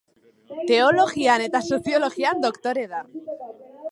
[0.71, 3.05] Teologian eta Soziologian doktore da.